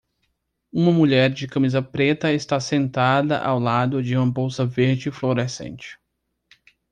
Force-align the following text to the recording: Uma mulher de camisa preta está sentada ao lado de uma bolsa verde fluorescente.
Uma 0.73 0.91
mulher 0.91 1.29
de 1.31 1.47
camisa 1.47 1.79
preta 1.79 2.33
está 2.33 2.59
sentada 2.59 3.37
ao 3.37 3.59
lado 3.59 4.01
de 4.01 4.17
uma 4.17 4.25
bolsa 4.25 4.65
verde 4.65 5.11
fluorescente. 5.11 5.99